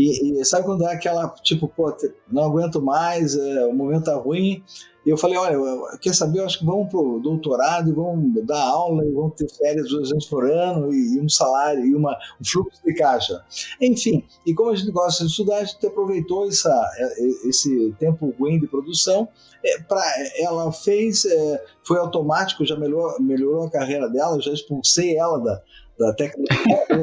[0.08, 1.94] e, e, sabe quando dá aquela, tipo, pô,
[2.30, 4.62] não aguento mais, é, o momento tá ruim.
[5.04, 5.58] E eu falei, olha,
[5.98, 9.48] quer saber, eu acho que vamos pro doutorado e vamos dar aula e vamos ter
[9.48, 13.42] férias duas vezes por ano e, e um salário e uma, um fluxo de caixa.
[13.80, 18.34] Enfim, e como a gente gosta de estudar, a gente aproveitou essa, é, esse tempo
[18.38, 19.26] ruim de produção.
[19.64, 20.02] É, pra,
[20.38, 25.62] ela fez, é, foi automático, já melhorou, melhorou a carreira dela, já expulsei ela da,
[26.00, 26.54] da técnica,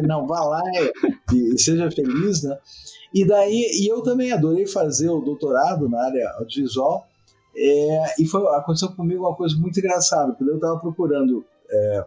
[0.08, 0.62] não, vá lá
[1.32, 2.58] e, e, seja feliz, né?
[3.14, 7.08] E daí, e eu também adorei fazer o doutorado na área audiovisual,
[7.56, 12.06] é, e foi, aconteceu comigo uma coisa muito engraçada, porque eu estava procurando é,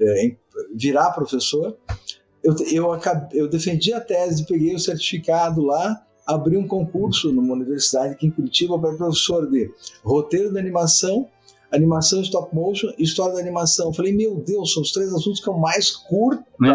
[0.00, 0.36] é,
[0.74, 1.76] virar professor,
[2.42, 7.52] eu, eu, acabei, eu defendi a tese, peguei o certificado lá, abri um concurso numa
[7.52, 9.70] universidade aqui em Curitiba para professor de
[10.02, 11.28] roteiro de animação
[11.72, 13.88] animação stop motion e história da animação.
[13.88, 16.44] Eu falei, meu Deus, são os três assuntos que eu mais curto.
[16.58, 16.74] Né?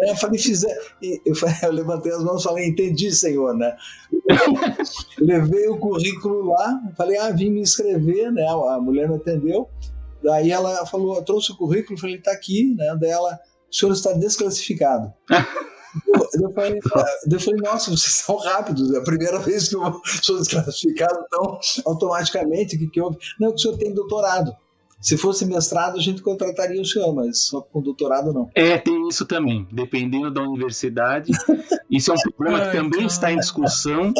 [0.00, 0.76] É, eu falei, fizer.
[1.24, 3.76] Eu, falei, eu, levantei as mãos e falei, entendi, senhor, né?
[5.18, 8.46] Levei o currículo lá, falei, ah, vim me inscrever, né?
[8.46, 9.68] A mulher me atendeu.
[10.22, 12.96] Daí ela falou, trouxe o currículo, falei, tá aqui, né?
[13.00, 13.38] Daí ela,
[13.70, 15.12] o senhor está desclassificado.
[16.34, 16.78] Eu falei,
[17.30, 18.92] eu falei, nossa, vocês são rápidos.
[18.92, 22.76] É a primeira vez que eu sou desclassificado tão automaticamente.
[22.76, 23.18] O que, que houve?
[23.38, 24.54] Não, que o senhor tem doutorado.
[25.00, 28.50] Se fosse mestrado, a gente contrataria o senhor, mas só com doutorado não.
[28.54, 29.66] É, tem isso também.
[29.72, 31.32] Dependendo da universidade,
[31.90, 34.12] isso é um problema que também está em discussão,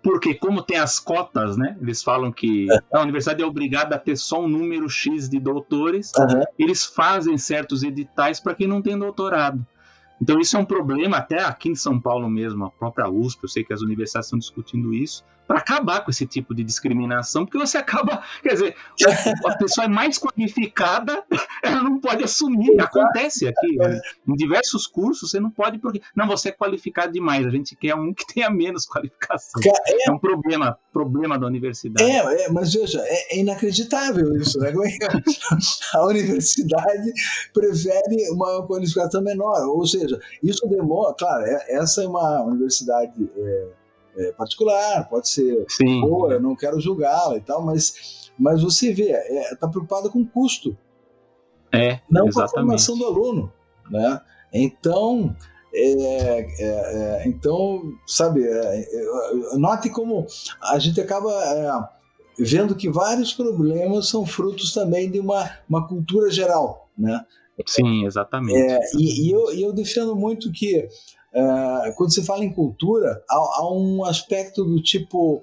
[0.00, 1.76] porque como tem as cotas, né?
[1.82, 6.12] Eles falam que a universidade é obrigada a ter só um número X de doutores,
[6.16, 6.44] uhum.
[6.56, 9.66] eles fazem certos editais para quem não tem doutorado.
[10.20, 13.48] Então isso é um problema até aqui em São Paulo mesmo, a própria USP, eu
[13.48, 17.58] sei que as universidades estão discutindo isso, para acabar com esse tipo de discriminação, porque
[17.58, 18.76] você acaba, quer dizer,
[19.46, 21.24] a pessoa é mais qualificada,
[21.62, 22.80] ela não pode assumir.
[22.80, 24.00] Acontece aqui, né?
[24.26, 27.94] em diversos cursos você não pode porque não você é qualificado demais, a gente quer
[27.94, 29.60] um que tenha menos qualificação.
[29.64, 32.10] É, é um problema, problema da universidade.
[32.10, 34.72] É, é mas veja, é, é inacreditável isso, né?
[35.94, 37.12] A universidade
[37.52, 43.68] prefere uma qualificação menor, ou seja, isso demora, claro, é, essa é uma universidade é,
[44.16, 46.00] é particular, pode ser Sim.
[46.00, 50.10] boa, eu não quero julgá-la e tal, mas, mas você vê, está é, tá preocupado
[50.10, 50.76] com custo,
[51.72, 52.34] é, não exatamente.
[52.34, 53.52] com a formação do aluno.
[53.90, 54.20] Né?
[54.52, 55.34] Então,
[55.74, 60.26] é, é, é, então, sabe, é, é, note como
[60.62, 61.88] a gente acaba é,
[62.38, 67.24] vendo que vários problemas são frutos também de uma, uma cultura geral, né?
[67.66, 68.78] Sim, exatamente.
[68.96, 70.88] E, e, eu, e eu defendo muito que
[71.96, 75.42] quando se fala em cultura, há, há um aspecto do tipo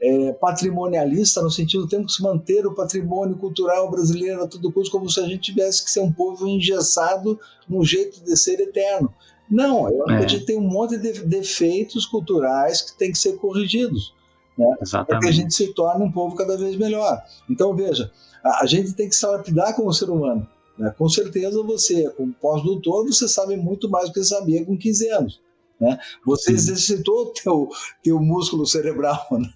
[0.00, 4.90] é, patrimonialista, no sentido de temos que manter o patrimônio cultural brasileiro a todo custo,
[4.90, 9.12] como se a gente tivesse que ser um povo engessado num jeito de ser eterno.
[9.50, 10.16] Não, eu é.
[10.16, 14.12] a gente tem um monte de defeitos culturais que tem que ser corrigidos.
[14.58, 14.66] Né?
[14.90, 17.22] Para que a gente se torne um povo cada vez melhor.
[17.48, 18.10] Então, veja,
[18.42, 20.48] a, a gente tem que se lapidar como ser humano.
[20.78, 20.94] Né?
[20.96, 25.40] Com certeza você, como pós-doutor, você sabe muito mais do que sabia com 15 anos.
[25.80, 25.98] Né?
[26.24, 27.68] Você exercitou o teu,
[28.02, 29.26] teu músculo cerebral.
[29.36, 29.50] Né?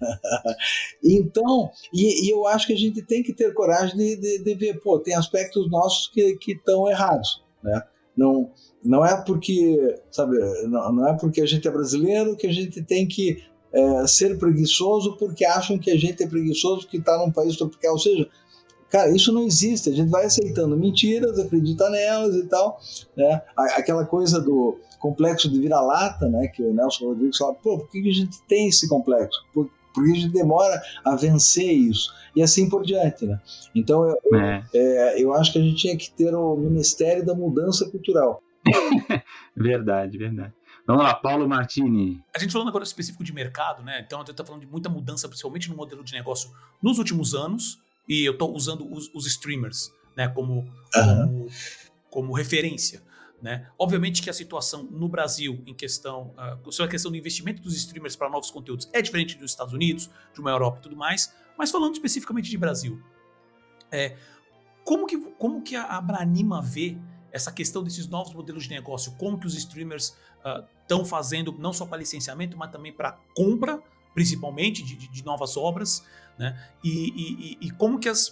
[1.03, 4.55] Então, e, e, eu acho que a gente tem que ter coragem de, de, de
[4.55, 7.43] ver, pô, tem aspectos nossos que estão errados.
[7.63, 7.81] Né?
[8.15, 8.51] Não,
[8.83, 12.81] não é porque, sabe, não, não, é porque a gente é brasileiro que a gente
[12.83, 17.31] tem que é, ser preguiçoso porque acham que a gente é preguiçoso que está num
[17.31, 17.93] país tropical.
[17.93, 18.29] Ou seja,
[18.91, 19.89] Cara, isso não existe.
[19.89, 22.77] A gente vai aceitando mentiras, acredita nelas e tal.
[23.15, 23.41] Né?
[23.55, 26.47] Aquela coisa do complexo de vira-lata, né?
[26.49, 29.39] Que o Nelson Rodrigues fala, pô, por que a gente tem esse complexo?
[29.53, 32.13] Por, por que a gente demora a vencer isso?
[32.35, 33.39] E assim por diante, né?
[33.73, 34.63] Então, eu, é.
[34.73, 38.43] É, eu acho que a gente tinha que ter o Ministério da Mudança Cultural.
[39.55, 40.53] verdade, verdade.
[40.85, 42.21] Vamos lá, Paulo Martini.
[42.35, 44.03] A gente falando agora específico de mercado, né?
[44.05, 46.51] Então a gente está falando de muita mudança, principalmente no modelo de negócio
[46.81, 47.79] nos últimos anos
[48.11, 50.67] e eu estou usando os, os, streamers né, como, uhum.
[50.93, 51.47] como,
[52.09, 53.01] como, referência.
[53.41, 53.69] Né?
[53.79, 57.73] Obviamente que a situação no Brasil, em questão, uh, sobre a questão do investimento dos
[57.73, 61.33] streamers para novos conteúdos, é diferente dos Estados Unidos, de uma Europa e tudo mais,
[61.57, 63.01] mas falando especificamente de Brasil,
[63.89, 64.17] é,
[64.83, 66.97] como, que, como que a Abranima vê
[67.31, 70.17] essa questão desses novos modelos de negócio, como que os streamers
[70.81, 73.81] estão uh, fazendo, não só para licenciamento, mas também para compra,
[74.13, 76.03] principalmente, de, de novas obras,
[76.37, 76.57] né?
[76.83, 78.29] E, e, e como que as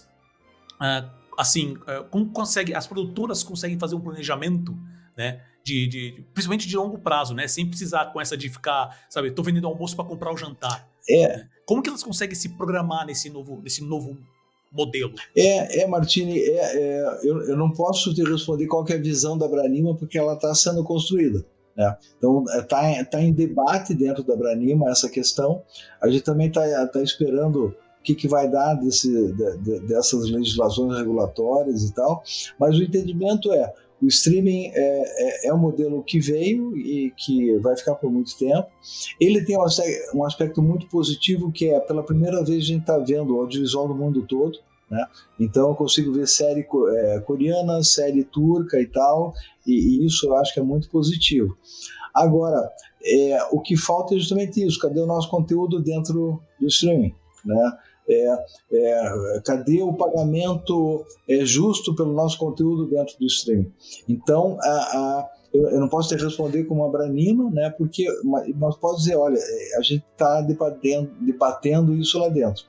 [0.80, 4.76] uh, assim, uh, como consegue as produtoras conseguem fazer um planejamento,
[5.16, 5.42] né?
[5.62, 7.46] De, de, principalmente de longo prazo, né?
[7.46, 10.88] Sem precisar com essa de ficar, sabe, tô vendendo almoço para comprar o jantar.
[11.08, 11.28] É.
[11.28, 11.48] Né?
[11.66, 14.18] Como que elas conseguem se programar nesse novo, nesse novo
[14.72, 15.14] modelo?
[15.36, 19.36] É, é Martini, é, é, eu, eu não posso te responder qual é a visão
[19.36, 21.44] da Branima porque ela está sendo construída.
[21.80, 21.96] Né?
[22.18, 25.62] Então, está é, tá em debate dentro da Branima essa questão.
[26.02, 30.30] A gente também está tá esperando o que, que vai dar desse, de, de, dessas
[30.30, 32.22] legislações regulatórias e tal,
[32.58, 37.58] mas o entendimento é o streaming é, é, é, um modelo que veio e que
[37.58, 38.66] vai ficar por muito tempo.
[39.20, 39.58] Ele tem
[40.14, 43.88] um aspecto muito positivo que é, pela primeira vez, a gente está vendo o audiovisual
[43.88, 44.58] do mundo todo.
[44.90, 45.06] Né?
[45.38, 49.32] Então eu consigo ver série é, coreana, série turca e tal,
[49.66, 51.56] e, e, isso eu acho que é muito positivo.
[52.12, 52.70] Agora,
[53.04, 57.14] é, o que falta é justamente isso: cadê o nosso conteúdo dentro do streaming?
[57.44, 57.72] Né?
[58.08, 63.72] É, é, cadê o pagamento é, justo pelo nosso conteúdo dentro do streaming?
[64.08, 68.48] Então, a, a, eu, eu, não posso te responder como a Branima, né, porque, mas,
[68.56, 72.64] mas posso dizer, olha, é, a gente está debatendo, debatendo isso lá dentro.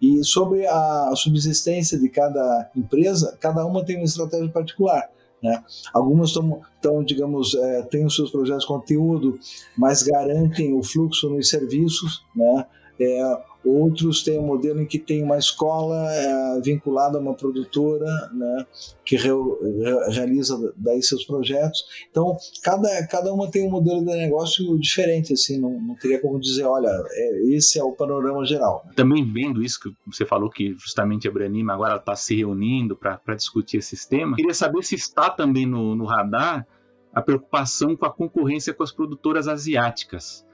[0.00, 5.08] E sobre a subsistência de cada empresa, cada uma tem uma estratégia particular.
[5.42, 5.62] Né?
[5.92, 9.38] Algumas estão, digamos, é, têm os seus projetos de conteúdo,
[9.76, 12.66] mas garantem o fluxo nos serviços, né?
[13.00, 18.04] É, Outros têm um modelo em que tem uma escola é, vinculada a uma produtora,
[18.34, 18.66] né,
[19.04, 21.82] que re, re, realiza daí seus projetos.
[22.10, 26.38] Então, cada, cada uma tem um modelo de negócio diferente, assim, não, não teria como
[26.38, 28.86] dizer, olha, é, esse é o panorama geral.
[28.94, 33.34] Também vendo isso que você falou que justamente a Branima agora está se reunindo para
[33.34, 36.66] discutir esse tema, queria saber se está também no, no radar
[37.14, 40.44] a preocupação com a concorrência com as produtoras asiáticas,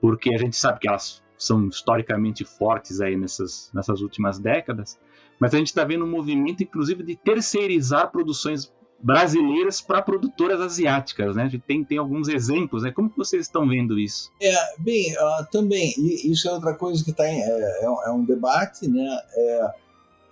[0.00, 4.98] porque a gente sabe que elas são historicamente fortes aí nessas, nessas últimas décadas,
[5.38, 11.36] mas a gente está vendo um movimento, inclusive, de terceirizar produções brasileiras para produtoras asiáticas,
[11.36, 11.42] né?
[11.42, 12.90] A gente tem, tem alguns exemplos, né?
[12.90, 14.30] Como que vocês estão vendo isso?
[14.40, 19.20] É, bem, uh, também, isso é outra coisa que está é, é, um debate, né?
[19.34, 19.70] É,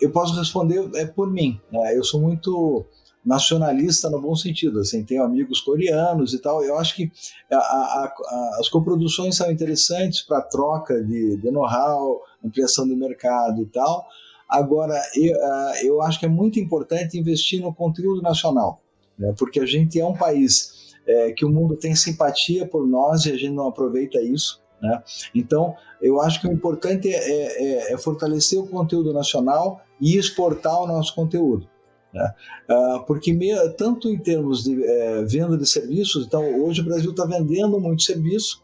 [0.00, 1.96] eu posso responder é por mim, né?
[1.96, 2.86] Eu sou muito
[3.24, 7.10] nacionalista no bom sentido, assim, tenho amigos coreanos e tal, eu acho que
[7.50, 13.62] a, a, a, as coproduções são interessantes para troca de, de know-how, ampliação de mercado
[13.62, 14.06] e tal,
[14.48, 15.36] agora eu,
[15.84, 18.80] eu acho que é muito importante investir no conteúdo nacional,
[19.18, 23.26] né, porque a gente é um país é, que o mundo tem simpatia por nós
[23.26, 25.00] e a gente não aproveita isso, Né?
[25.32, 30.82] Então, eu acho que o importante é, é, é, fortalecer o conteúdo nacional e exportar
[30.82, 31.68] o nosso conteúdo.
[32.12, 32.34] Né?
[32.68, 33.32] Ah, porque
[33.76, 38.02] tanto em termos de é, venda de serviços, então hoje o Brasil está vendendo muito
[38.02, 38.62] serviço,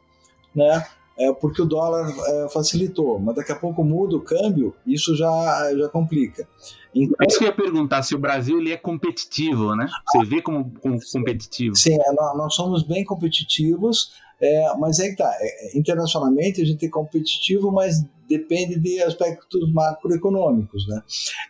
[0.55, 0.87] né?
[1.19, 5.75] É porque o dólar é, facilitou, mas daqui a pouco muda o câmbio, isso já,
[5.77, 6.47] já complica.
[6.95, 9.89] Então, é isso que eu ia perguntar, se o Brasil ele é competitivo, né?
[10.07, 11.75] Você vê como, como competitivo?
[11.75, 16.87] Sim, é, nós somos bem competitivos, é, mas é que tá, é, internacionalmente a gente
[16.87, 21.03] é competitivo, mas depende de aspectos macroeconômicos, né?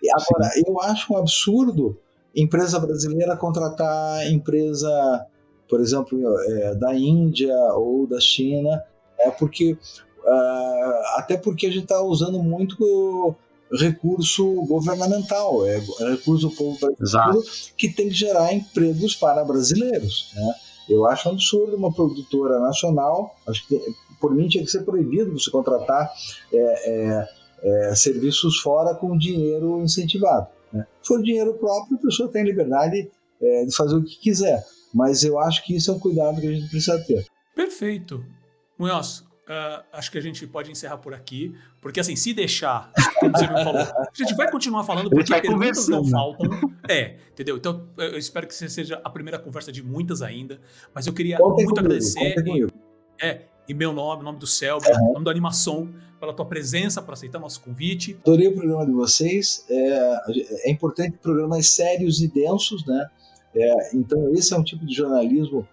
[0.02, 0.62] E agora, Sim.
[0.66, 1.98] eu acho um absurdo
[2.34, 5.26] empresa brasileira contratar empresa,
[5.68, 8.82] por exemplo, é, da Índia ou da China,
[9.20, 13.34] é porque uh, até porque a gente está usando muito
[13.72, 17.42] recurso governamental, é, é recurso do povo brasileiro
[17.76, 20.54] que tem que gerar empregos para brasileiros, né?
[20.88, 23.78] Eu acho um absurdo uma produtora nacional, acho que
[24.18, 26.10] por mim tinha que ser proibido você contratar
[26.50, 27.28] é, é,
[27.62, 30.48] é, serviços fora com dinheiro incentivado.
[30.72, 30.86] Né?
[31.02, 33.10] Se for dinheiro próprio, a pessoa tem liberdade
[33.40, 34.64] é, de fazer o que quiser,
[34.94, 37.26] mas eu acho que isso é um cuidado que a gente precisa ter.
[37.54, 38.24] Perfeito.
[38.78, 43.32] Munhoz, Uh, acho que a gente pode encerrar por aqui, porque assim, se deixar, como
[43.32, 46.50] você me falou, a gente vai continuar falando porque perguntas não faltam.
[46.86, 47.56] É, entendeu?
[47.56, 50.60] Então eu espero que você seja a primeira conversa de muitas ainda,
[50.94, 52.34] mas eu queria muito comigo, agradecer.
[52.46, 52.66] Em,
[53.22, 55.10] é, em meu nome, em nome do Selby, uhum.
[55.10, 58.18] em nome da Animação, pela tua presença, por aceitar nosso convite.
[58.20, 59.64] Adorei o programa de vocês.
[59.70, 63.08] É, é importante programas sérios e densos, né?
[63.54, 65.66] É, então esse é um tipo de jornalismo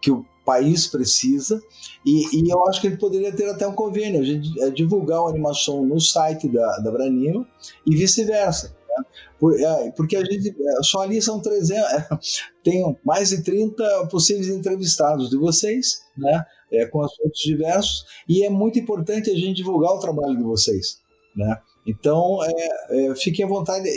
[0.00, 1.60] que o país precisa,
[2.04, 5.18] e, e, eu acho que ele poderia ter até um convênio, a gente é, divulgar
[5.18, 7.46] a animação no site da, da Branima
[7.84, 8.76] e vice-versa.
[8.88, 9.04] Né?
[9.40, 11.84] Por, é, porque a gente, é, só ali são 300,
[12.62, 16.44] tem mais de 30 possíveis entrevistados de vocês, né?
[16.70, 21.00] É, com assuntos diversos, e é muito importante a gente divulgar o trabalho de vocês.
[21.36, 21.56] Né?
[21.86, 23.88] Então, é, é, fiquem à vontade.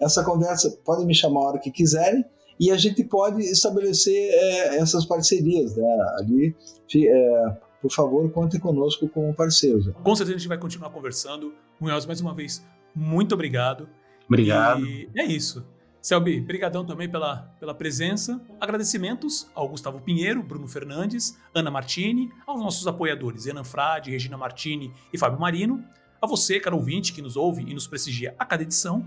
[0.00, 2.24] Essa conversa, podem me chamar a hora que quiserem,
[2.58, 5.76] e a gente pode estabelecer é, essas parcerias.
[5.76, 5.84] Né?
[6.18, 6.56] Ali,
[6.94, 9.88] é, por favor, contem conosco como parceiros.
[10.02, 11.54] Com certeza a gente vai continuar conversando.
[11.80, 13.88] Munhoz, mais uma vez, muito obrigado.
[14.26, 14.84] Obrigado.
[14.84, 15.64] E é isso.
[16.00, 18.40] Selby, brigadão também pela, pela presença.
[18.60, 24.92] Agradecimentos ao Gustavo Pinheiro, Bruno Fernandes, Ana Martini, aos nossos apoiadores Enan Frade, Regina Martini
[25.12, 25.84] e Fábio Marino,
[26.22, 29.04] a você, caro ouvinte, que nos ouve e nos prestigia a cada edição,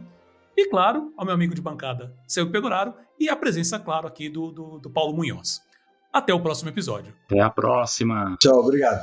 [0.60, 4.52] e, claro, ao meu amigo de bancada, Seu Pegoraro, e a presença, claro, aqui do,
[4.52, 5.62] do, do Paulo Munhoz.
[6.12, 7.14] Até o próximo episódio.
[7.28, 8.36] Até a próxima.
[8.42, 9.02] Tchau, obrigado.